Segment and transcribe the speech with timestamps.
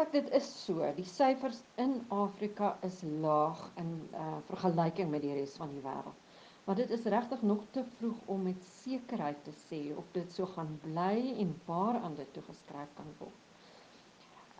[0.00, 0.80] Isak dit is so.
[0.96, 6.38] Die syfers in Afrika is laag in uh, vergelyking met die res van die wêreld.
[6.64, 10.48] Maar dit is regtig nog te vroeg om met sekerheid te sê of dit so
[10.54, 13.36] gaan bly en waaraan dit toegeskryf kan word.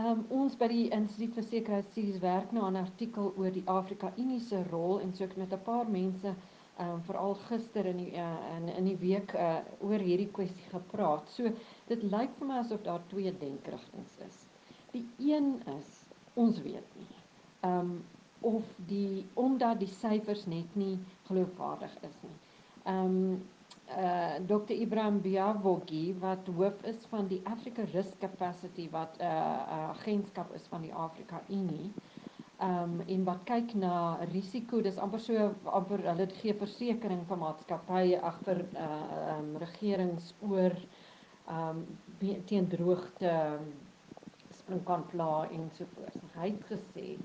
[0.00, 4.14] Um, ons by die Instituut vir Sekuriteitsstudies werk nou aan 'n artikel oor die Afrika
[4.16, 6.32] Unie se rol en so ek met 'n paar mense
[6.80, 11.28] um, veral gister in die uh, in, in die week uh, oor hierdie kwessie gepraat.
[11.28, 11.52] So
[11.92, 14.46] dit lyk vir my asof daar twee denkrigtinge is.
[14.96, 15.88] Die een is
[16.34, 17.14] ons weet nie.
[17.60, 18.04] Ehm um,
[18.40, 20.96] of die omdat die syfers net nie
[21.28, 22.38] geloofwaardig is nie.
[22.84, 23.44] Ehm um,
[23.98, 29.28] uh Dr Ibrahim Biavogi wat hoof is van die Africa Risk Capacity wat 'n uh,
[29.76, 31.92] uh, agentskap is van die Afrika Unie.
[32.58, 37.42] Ehm um, en wat kyk na risiko, dis amper so amper hulle gee versekerings vir
[37.44, 40.72] maatskappye agter uh ehm um, regerings oor
[41.46, 41.84] ehm
[42.22, 43.34] um, teen droogte
[44.66, 46.22] sprinkaanpla en so voort.
[46.34, 47.16] Hy het gesê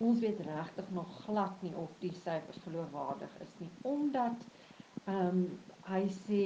[0.00, 4.46] ons weet regtig nog glad nie of die syfers geloofwaardig is nie omdat
[5.04, 5.42] ehm um,
[5.90, 6.44] hy sê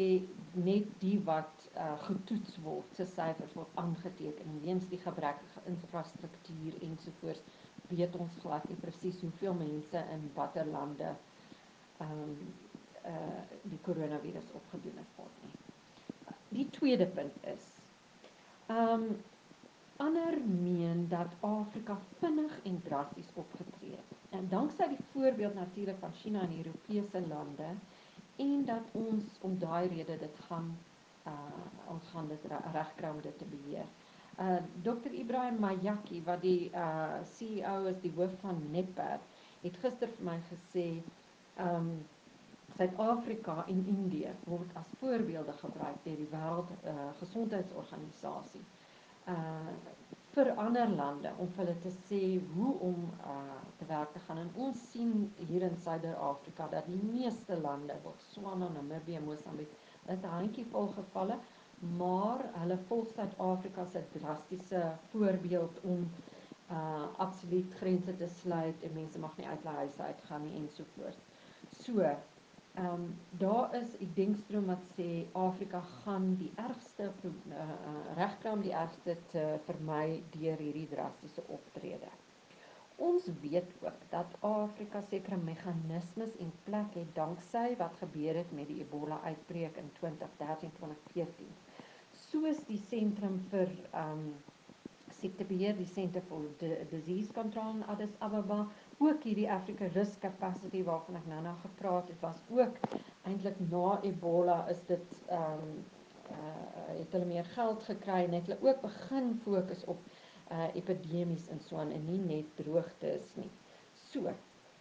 [0.64, 6.78] net die wat uh, getoets word se syfers word aangeteken en weens die gebrekkige infrastruktuur
[6.86, 7.42] ensovoorts
[7.90, 12.32] weet ons glad nie presies hoeveel mense in watter lande ehm um,
[13.04, 15.54] uh, die koronavirus opgedoen het nie.
[16.48, 17.70] Die tweede punt is
[18.66, 19.22] ehm um,
[20.04, 24.18] ander meen dat Afrika vinnig en drasties opgetree het.
[24.30, 27.68] En danksy die voorbeeld natuurlik van China en Europese lande
[28.36, 30.76] en dat ons om daai rede dit gaan
[31.26, 31.32] uh
[31.92, 33.86] ons gaan dit regkry om dit te beheer.
[34.38, 39.20] Uh Dr Ibrahim Mayaki wat die uh CEO is die hoof van Nepad
[39.62, 40.88] het gister vir my gesê
[41.68, 41.88] um
[42.76, 48.83] Suid-Afrika en Indië word as voorbeelde gebruik deur die wêreld uh, gesondheidsorganisasie uh
[50.34, 52.22] vir ander lande om vir hulle te sê
[52.54, 55.12] hoe om uh te werk te gaan en ons sien
[55.48, 59.72] hier in Suider-Afrika dat die meeste lande, Botswana, Namibië, Mosambik,
[60.06, 61.38] het 'n handjie vol gevalle,
[61.98, 66.10] maar hulle volg Suid-Afrika se drastiese voorbeeld om
[66.70, 70.68] uh absoluut grense te sluit en mense mag nie uit hulle huise uitgaan nie en
[70.76, 71.18] so voort.
[71.82, 72.16] So,
[72.74, 78.50] Ehm um, daar is 'n denkstroom wat sê Afrika gaan die ergste uh, uh, regkry
[78.50, 82.10] om die ergste te vermy deur hierdie drastiese optrede.
[82.96, 88.68] Ons weet ook dat Afrika sekere meganismes en plek het danksy wat gebeur het met
[88.68, 91.54] die Ebola uitbreek in 2013-2014.
[92.12, 94.34] Soos die sentrum vir ehm um,
[95.24, 96.44] siektebeheer, die Center for
[96.90, 98.66] Disease Control in Addis Ababa
[99.00, 102.76] ook hierdie Africa Risk Capacity waarvan ek nou-nou gepraat het was ook
[103.24, 105.74] eintlik na Ebola is dit ehm um,
[106.32, 110.00] uh, het hulle meer geld gekry en het hulle ook begin fokus op
[110.52, 113.50] uh, epidemies en so aan en nie net droogtes nie.
[114.10, 114.32] So,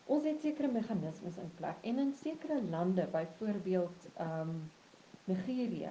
[0.06, 4.56] ons het sekere meganismes in plek en in sekere lande, byvoorbeeld ehm um,
[5.24, 5.88] Nigerië,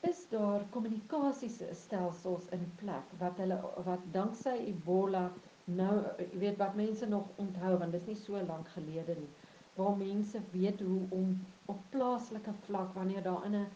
[0.00, 5.30] is daar kommunikasiestelsels in plek wat hulle wat danksy Ebola
[5.66, 9.30] Nou, jy weet wat mense nog onthou want dit is nie so lank gelede nie.
[9.74, 11.32] Waar mense weet hoe om
[11.66, 13.66] op plaaslike vlak wanneer daar in 'n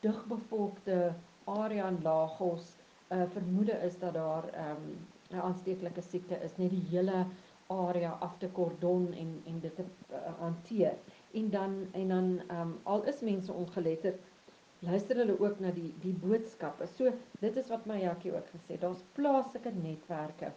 [0.00, 1.14] digbevolkte
[1.44, 2.74] area in Lagos
[3.08, 7.26] 'n uh, vermoede is dat daar 'n um, aansteeklike siekte is, net die hele
[7.66, 10.94] area af te kordon en en dit te uh, hanteer.
[11.32, 14.20] En dan en dan um, al is mense ongeletterd
[14.80, 16.86] luister hulle ook na die die boodskappe.
[16.96, 20.52] So dit is wat my Jackie ook gesê, daar's plaaslike netwerke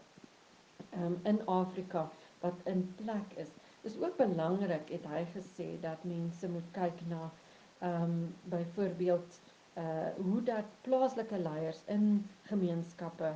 [0.95, 3.51] um, in Afrika wat in plek is.
[3.83, 7.29] Dis ook belangrik het hy gesê dat mense moet kyk na
[7.83, 9.41] ehm um, byvoorbeeld
[9.77, 13.31] uh hoe dat plaaslike leiers in gemeenskappe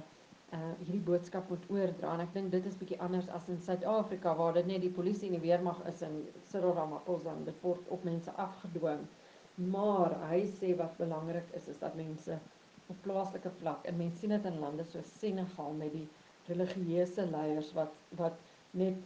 [0.53, 2.13] uh hierdie boodskap moet oordra.
[2.13, 5.27] En ek dink dit is bietjie anders as in Suid-Afrika waar dit net die polisie
[5.27, 6.21] en die weermag is en
[6.51, 9.03] Cyril Ramaphosa en dit word op mense afgedwing.
[9.57, 12.37] Maar hy sê wat belangrik is is dat mense
[12.87, 16.07] op plaaslike vlak en mense sien dit in lande soos Senegal met die
[16.47, 18.37] religieuse leiers wat wat
[18.71, 18.99] net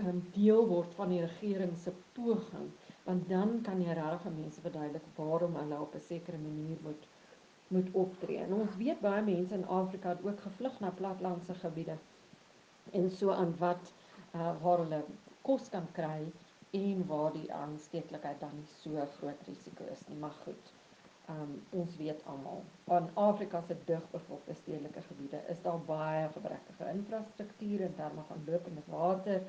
[0.00, 2.70] um, deel word van die regering se poging
[3.04, 7.06] want dan kan jy regtig mense verduidelik waarom hulle op 'n sekere manier moet
[7.68, 8.38] moet optree.
[8.38, 11.96] En ons weet baie mense in Afrika het ook gevlug na platlandse gebiede
[12.92, 13.92] en so aan wat
[14.34, 15.04] uh, waar hulle
[15.42, 16.20] kos kan kry
[16.70, 20.16] en waar die aansteeklikheid dan nie so groot risiko is nie.
[20.16, 20.72] Maar goed
[21.28, 27.80] um, ons weet almal aan Afrika se digbevolkte stedelike gebiede is daar baie gebrekkige infrastruktuur
[27.80, 29.42] in terme van lopende water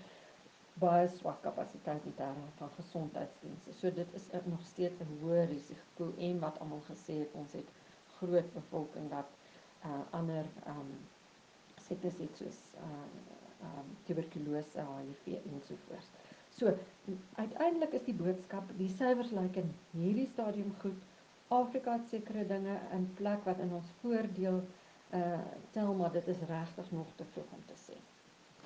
[0.80, 3.74] baie swak kapasiteit in terme van gesondheidsdienste.
[3.74, 7.70] So dit is nog steeds 'n hoë risiko en wat almal gesê het ons het
[8.18, 9.30] groot bevolking wat
[9.86, 10.92] uh, ander um,
[11.88, 16.06] siektes het soos uh um tuberkulose, HIV ensovoorts.
[16.06, 16.27] So
[17.36, 20.98] uiteindelik is die boodskap die syfers lyk in hierdie stadium goed.
[21.48, 24.62] Afrika het sekere dinge in plek wat in ons voordeel
[25.16, 25.40] uh
[25.72, 27.96] tel maar dit is regtig nog te vroeg om te sê.